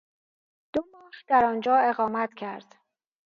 [0.73, 2.67] دو ماه درآنجا اقامت کرد